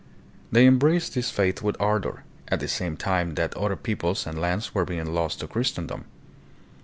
They 0.51 0.65
embraced 0.65 1.13
this 1.13 1.29
faith 1.29 1.61
with 1.61 1.79
ardor, 1.79 2.23
at 2.47 2.59
the 2.59 2.67
same 2.67 2.97
time 2.97 3.35
that' 3.35 3.53
other 3.55 3.75
peoples 3.75 4.25
and 4.25 4.41
lands 4.41 4.73
were 4.73 4.83
being 4.83 5.13
lost 5.13 5.41
to 5.41 5.47
Christendom. 5.47 6.05